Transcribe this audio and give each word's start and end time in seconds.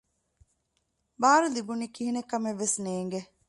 ބާރު 1.21 1.47
ލިބުނީ 1.55 1.85
ކިހިނެތް 1.95 2.29
ކަމެއް 2.31 2.59
ވެސް 2.61 2.77
ނޭނގެ 2.85 3.19